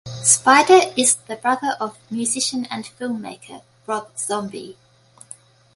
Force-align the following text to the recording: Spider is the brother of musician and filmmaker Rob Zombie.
Spider 0.23 0.91
is 0.97 1.13
the 1.13 1.35
brother 1.35 1.77
of 1.79 1.95
musician 2.09 2.65
and 2.71 2.85
filmmaker 2.85 3.61
Rob 3.85 4.09
Zombie. 4.17 4.75